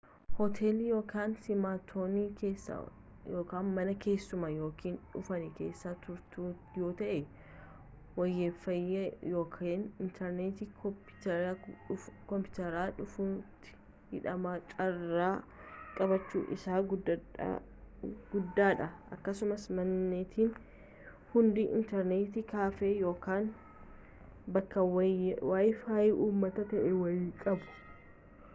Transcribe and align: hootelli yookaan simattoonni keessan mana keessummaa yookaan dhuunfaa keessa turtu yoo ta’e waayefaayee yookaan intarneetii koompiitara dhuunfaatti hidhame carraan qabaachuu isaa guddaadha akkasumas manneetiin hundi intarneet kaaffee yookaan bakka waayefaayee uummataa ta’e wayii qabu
hootelli 0.37 0.85
yookaan 0.97 1.33
simattoonni 1.47 2.21
keessan 2.37 3.65
mana 3.73 3.91
keessummaa 4.05 4.47
yookaan 4.53 4.95
dhuunfaa 5.09 5.37
keessa 5.57 5.91
turtu 6.05 6.45
yoo 6.83 6.87
ta’e 7.01 7.17
waayefaayee 8.15 9.03
yookaan 9.33 9.83
intarneetii 10.05 10.67
koompiitara 10.79 12.87
dhuunfaatti 13.01 13.75
hidhame 14.15 14.53
carraan 14.71 15.43
qabaachuu 15.99 16.41
isaa 16.57 16.79
guddaadha 16.95 18.89
akkasumas 19.17 19.67
manneetiin 19.81 20.57
hundi 21.35 21.67
intarneet 21.83 22.41
kaaffee 22.55 22.89
yookaan 23.05 23.53
bakka 24.57 24.87
waayefaayee 24.97 26.17
uummataa 26.27 26.67
ta’e 26.73 26.97
wayii 27.05 27.31
qabu 27.45 27.73